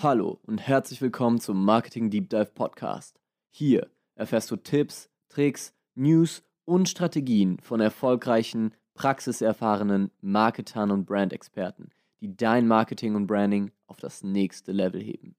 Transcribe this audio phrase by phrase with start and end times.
[0.00, 3.18] Hallo und herzlich willkommen zum Marketing Deep Dive Podcast.
[3.50, 11.90] Hier erfährst du Tipps, Tricks, News und Strategien von erfolgreichen, praxiserfahrenen Marketern und Brandexperten,
[12.20, 15.34] die dein Marketing und Branding auf das nächste Level heben.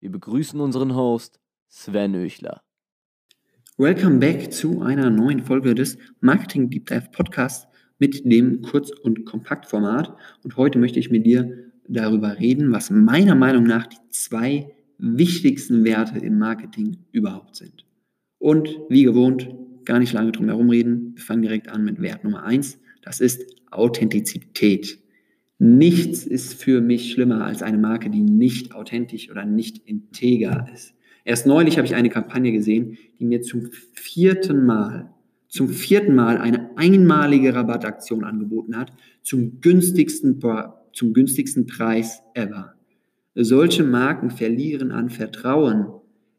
[0.00, 1.38] Wir begrüßen unseren Host
[1.68, 2.62] Sven Öchler.
[3.76, 9.26] Welcome back zu einer neuen Folge des Marketing Deep Dive Podcasts mit dem Kurz- und
[9.26, 10.16] Kompaktformat.
[10.42, 15.84] Und heute möchte ich mit dir darüber reden, was meiner Meinung nach die zwei wichtigsten
[15.84, 17.84] Werte im Marketing überhaupt sind.
[18.38, 19.48] Und wie gewohnt,
[19.84, 21.12] gar nicht lange drum herum reden.
[21.14, 22.78] Wir fangen direkt an mit Wert Nummer eins.
[23.02, 24.98] Das ist Authentizität.
[25.58, 30.94] Nichts ist für mich schlimmer als eine Marke, die nicht authentisch oder nicht integer ist.
[31.24, 35.12] Erst neulich habe ich eine Kampagne gesehen, die mir zum vierten Mal,
[35.48, 40.38] zum vierten Mal eine einmalige Rabattaktion angeboten hat, zum günstigsten
[41.00, 42.74] zum günstigsten Preis ever.
[43.34, 45.86] Solche Marken verlieren an Vertrauen.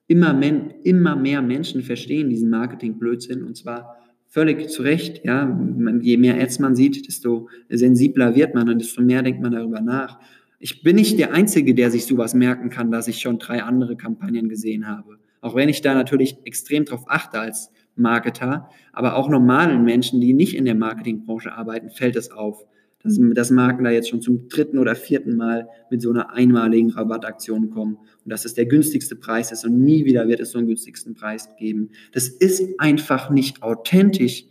[0.06, 5.26] Immer, men, immer mehr Menschen verstehen diesen Marketing-Blödsinn und zwar völlig zu Recht.
[5.26, 5.60] Ja?
[6.02, 9.82] Je mehr Ads man sieht, desto sensibler wird man und desto mehr denkt man darüber
[9.82, 10.20] nach.
[10.60, 13.96] Ich bin nicht der Einzige, der sich sowas merken kann, dass ich schon drei andere
[13.96, 15.18] Kampagnen gesehen habe.
[15.40, 20.34] Auch wenn ich da natürlich extrem drauf achte als Marketer, aber auch normalen Menschen, die
[20.34, 22.64] nicht in der Marketingbranche arbeiten, fällt es auf
[23.04, 26.92] dass, dass Marken da jetzt schon zum dritten oder vierten Mal mit so einer einmaligen
[26.92, 30.58] Rabattaktion kommen und dass es der günstigste Preis ist und nie wieder wird es so
[30.58, 31.90] einen günstigsten Preis geben.
[32.12, 34.46] Das ist einfach nicht authentisch.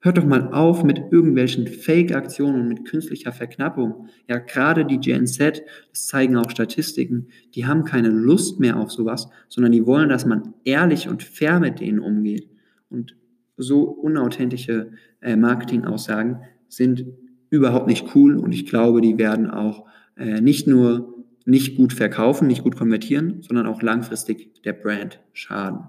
[0.00, 4.08] Hört doch mal auf mit irgendwelchen Fake-Aktionen und mit künstlicher Verknappung.
[4.28, 8.90] Ja, gerade die Gen Z, das zeigen auch Statistiken, die haben keine Lust mehr auf
[8.90, 12.50] sowas, sondern die wollen, dass man ehrlich und fair mit denen umgeht.
[12.90, 13.16] Und
[13.56, 14.90] so unauthentische
[15.22, 17.06] äh, Marketingaussagen sind
[17.56, 21.14] überhaupt nicht cool und ich glaube, die werden auch äh, nicht nur
[21.46, 25.80] nicht gut verkaufen, nicht gut konvertieren, sondern auch langfristig der Brand schaden.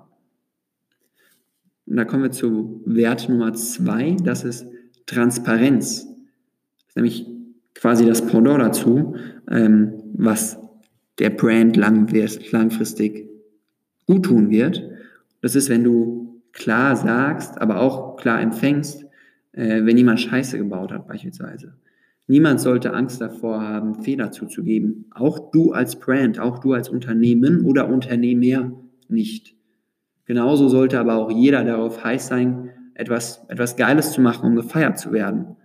[1.86, 4.67] Und da kommen wir zu Wert Nummer zwei, das ist
[5.05, 6.05] Transparenz.
[6.05, 7.27] Das ist nämlich
[7.73, 9.15] quasi das Pendant dazu,
[9.49, 10.58] ähm, was
[11.20, 12.11] der Brand lang
[12.52, 13.30] langfristig
[14.08, 14.83] gut tun wird.
[15.42, 19.05] Das ist, wenn du klar sagst, aber auch klar empfängst,
[19.55, 21.76] äh, wenn jemand Scheiße gebaut hat beispielsweise.
[22.27, 25.05] Niemand sollte Angst davor haben, Fehler zuzugeben.
[25.11, 28.71] Auch du als Brand, auch du als Unternehmen oder Unternehmer
[29.08, 29.55] nicht.
[30.26, 34.98] Genauso sollte aber auch jeder darauf heiß sein, etwas, etwas Geiles zu machen, um gefeiert
[34.98, 35.55] zu werden.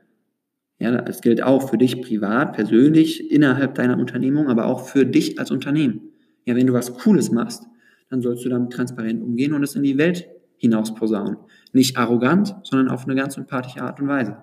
[0.78, 5.38] Ja, das gilt auch für dich privat, persönlich, innerhalb deiner Unternehmung, aber auch für dich
[5.38, 6.10] als Unternehmen.
[6.44, 7.64] Ja, wenn du was Cooles machst,
[8.10, 10.28] dann sollst du damit transparent umgehen und es in die Welt
[10.60, 11.38] hinaus posaunen.
[11.72, 14.36] Nicht arrogant, sondern auf eine ganz sympathische Art und Weise.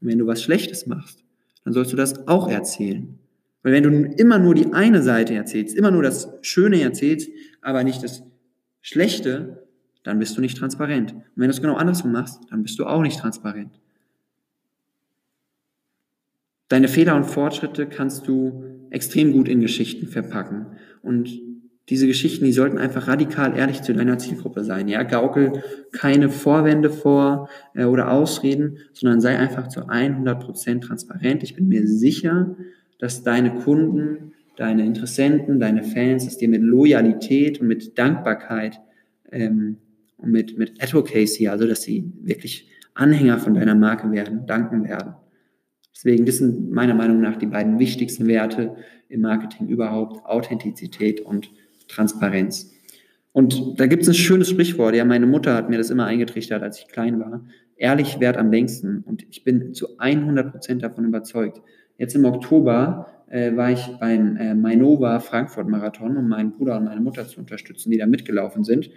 [0.00, 1.22] Und wenn du was Schlechtes machst,
[1.64, 3.18] dann sollst du das auch erzählen.
[3.62, 7.30] Weil wenn du immer nur die eine Seite erzählst, immer nur das Schöne erzählst,
[7.60, 8.22] aber nicht das
[8.80, 9.66] Schlechte,
[10.04, 11.12] dann bist du nicht transparent.
[11.12, 13.78] Und wenn du es genau andersrum machst, dann bist du auch nicht transparent.
[16.68, 20.66] Deine Fehler und Fortschritte kannst du extrem gut in Geschichten verpacken.
[21.02, 21.47] Und
[21.88, 24.88] diese Geschichten, die sollten einfach radikal ehrlich zu deiner Zielgruppe sein.
[24.88, 25.62] Ja, gaukel
[25.92, 31.42] keine Vorwände vor äh, oder Ausreden, sondern sei einfach zu 100% transparent.
[31.42, 32.56] Ich bin mir sicher,
[32.98, 38.80] dass deine Kunden, deine Interessenten, deine Fans es dir mit Loyalität und mit Dankbarkeit
[39.32, 39.78] ähm,
[40.18, 45.14] und mit, mit Advocacy, also dass sie wirklich Anhänger von deiner Marke werden, danken werden.
[45.94, 48.76] Deswegen, das sind meiner Meinung nach die beiden wichtigsten Werte
[49.08, 51.50] im Marketing überhaupt, Authentizität und
[51.88, 52.72] Transparenz.
[53.32, 56.62] Und da gibt es ein schönes Sprichwort, ja, meine Mutter hat mir das immer eingetrichtert,
[56.62, 57.44] als ich klein war.
[57.76, 59.04] Ehrlich wert am längsten.
[59.06, 61.60] Und ich bin zu 100 Prozent davon überzeugt.
[61.98, 66.84] Jetzt im Oktober äh, war ich beim äh, Mainova Frankfurt Marathon, um meinen Bruder und
[66.84, 68.90] meine Mutter zu unterstützen, die da mitgelaufen sind.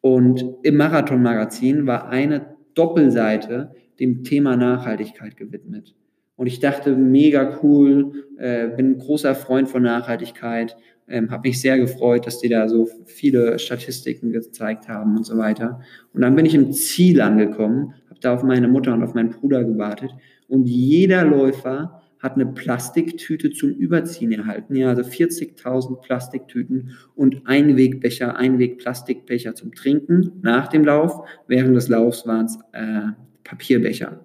[0.00, 5.94] Und im Marathon-Magazin war eine Doppelseite dem Thema Nachhaltigkeit gewidmet.
[6.36, 10.76] Und ich dachte, mega cool, äh, bin ein großer Freund von Nachhaltigkeit
[11.08, 15.36] ähm, habe mich sehr gefreut, dass die da so viele Statistiken gezeigt haben und so
[15.38, 15.80] weiter.
[16.12, 19.30] Und dann bin ich im Ziel angekommen, habe da auf meine Mutter und auf meinen
[19.30, 20.10] Bruder gewartet
[20.48, 24.74] und jeder Läufer hat eine Plastiktüte zum Überziehen erhalten.
[24.74, 31.26] Ja, also 40.000 Plastiktüten und Einwegbecher, Einwegplastikbecher zum Trinken nach dem Lauf.
[31.46, 33.12] Während des Laufs waren es äh,
[33.44, 34.24] Papierbecher.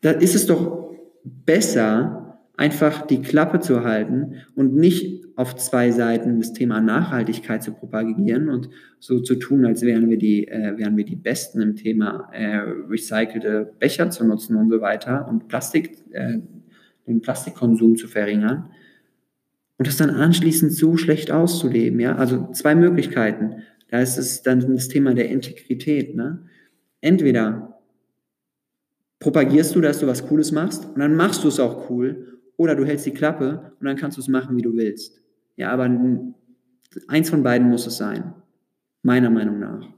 [0.00, 0.94] Da ist es doch
[1.24, 2.27] besser,
[2.58, 8.48] einfach die Klappe zu halten und nicht auf zwei Seiten das Thema Nachhaltigkeit zu propagieren
[8.48, 8.68] und
[8.98, 12.56] so zu tun, als wären wir die, äh, wären wir die Besten im Thema äh,
[12.90, 16.38] recycelte Becher zu nutzen und so weiter und Plastik, äh,
[17.06, 18.70] den Plastikkonsum zu verringern.
[19.78, 22.00] und das dann anschließend so schlecht auszuleben.
[22.00, 22.16] Ja?
[22.16, 23.62] Also zwei Möglichkeiten.
[23.88, 26.16] Da ist es dann das Thema der Integrität.
[26.16, 26.40] Ne?
[27.00, 27.78] Entweder
[29.20, 32.74] propagierst du, dass du was Cooles machst und dann machst du es auch cool, oder
[32.74, 35.22] du hältst die Klappe und dann kannst du es machen, wie du willst.
[35.56, 35.88] Ja, aber
[37.06, 38.34] eins von beiden muss es sein,
[39.02, 39.88] meiner Meinung nach.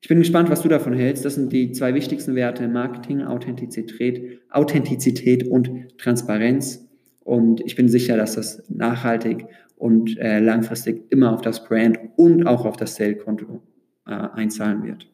[0.00, 1.24] Ich bin gespannt, was du davon hältst.
[1.24, 6.88] Das sind die zwei wichtigsten Werte Marketing, Authentizität, Authentizität und Transparenz.
[7.24, 12.46] Und ich bin sicher, dass das nachhaltig und äh, langfristig immer auf das Brand und
[12.46, 13.62] auch auf das Sale-Konto
[14.06, 15.08] äh, einzahlen wird.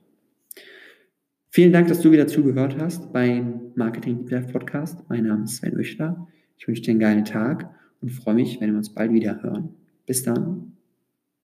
[1.54, 5.04] Vielen Dank, dass du wieder zugehört hast beim Marketing Deep Podcast.
[5.10, 6.26] Mein Name ist Sven Öchler.
[6.56, 7.68] Ich wünsche dir einen geilen Tag
[8.00, 9.74] und freue mich, wenn wir uns bald wieder hören.
[10.06, 10.78] Bis dann.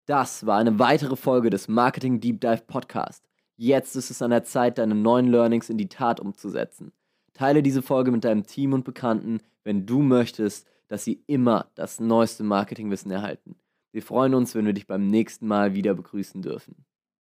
[0.07, 3.29] Das war eine weitere Folge des Marketing Deep Dive Podcast.
[3.59, 6.93] Jetzt ist es an der Zeit, deine neuen Learnings in die Tat umzusetzen.
[7.35, 12.01] Teile diese Folge mit deinem Team und Bekannten, wenn du möchtest, dass sie immer das
[12.01, 13.57] neueste Marketingwissen erhalten.
[13.91, 16.77] Wir freuen uns, wenn wir dich beim nächsten Mal wieder begrüßen dürfen.